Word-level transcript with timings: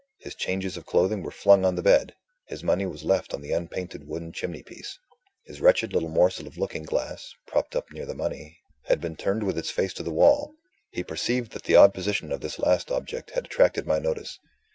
His 0.21 0.33
changes 0.33 0.77
of 0.77 0.87
clothing 0.87 1.21
were 1.21 1.29
flung 1.29 1.63
on 1.63 1.75
the 1.75 1.83
bed; 1.83 2.15
his 2.47 2.63
money 2.63 2.87
was 2.87 3.03
left 3.03 3.35
on 3.35 3.41
the 3.41 3.51
unpainted 3.51 4.07
wooden 4.07 4.31
chimney 4.33 4.63
piece; 4.63 4.97
his 5.45 5.61
wretched 5.61 5.93
little 5.93 6.09
morsel 6.09 6.47
of 6.47 6.57
looking 6.57 6.81
glass 6.81 7.35
(propped 7.45 7.75
up 7.75 7.91
near 7.91 8.07
the 8.07 8.15
money) 8.15 8.57
had 8.85 8.99
been 8.99 9.15
turned 9.15 9.43
with 9.43 9.59
its 9.59 9.69
face 9.69 9.93
to 9.93 10.01
the 10.01 10.09
wall. 10.09 10.55
He 10.89 11.03
perceived 11.03 11.51
that 11.51 11.65
the 11.65 11.75
odd 11.75 11.93
position 11.93 12.31
of 12.31 12.41
this 12.41 12.57
last 12.57 12.89
object 12.89 13.29
had 13.35 13.45
attracted 13.45 13.85
my 13.85 13.99
notice. 13.99 14.39